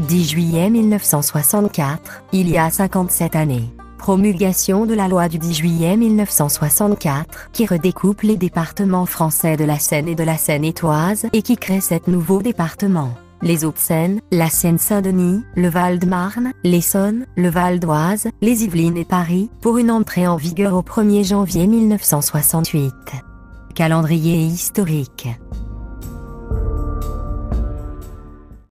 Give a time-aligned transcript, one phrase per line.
[0.00, 3.70] 10 juillet 1964, il y a 57 années.
[3.96, 9.78] Promulgation de la loi du 10 juillet 1964 qui redécoupe les départements français de la
[9.78, 13.14] Seine et de la Seine-Étoise et qui crée sept nouveaux départements.
[13.40, 19.78] Les Hauts-de-Seine, la Seine-Saint-Denis, le Val-de-Marne, l'Essonne, le Val d'Oise, les Yvelines et Paris, pour
[19.78, 22.92] une entrée en vigueur au 1er janvier 1968.
[23.74, 25.28] Calendrier historique